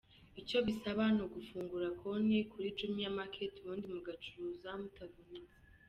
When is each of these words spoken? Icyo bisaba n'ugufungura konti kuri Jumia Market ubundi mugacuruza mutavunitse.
Icyo 0.41 0.57
bisaba 0.67 1.03
n'ugufungura 1.15 1.87
konti 1.99 2.37
kuri 2.51 2.67
Jumia 2.77 3.15
Market 3.17 3.53
ubundi 3.57 3.85
mugacuruza 3.93 4.69
mutavunitse. 4.81 5.57